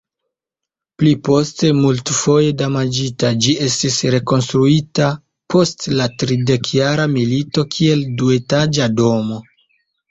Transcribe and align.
Pli 1.01 1.11
poste 1.27 1.69
multfoje 1.81 2.55
damaĝita, 2.63 3.31
ĝi 3.47 3.55
estis 3.67 3.99
rekonstruita 4.17 5.11
post 5.57 5.89
la 6.01 6.09
Tridekjara 6.25 7.09
Milito 7.17 7.69
kiel 7.77 8.05
duetaĝa 8.25 8.95
domo. 9.05 9.45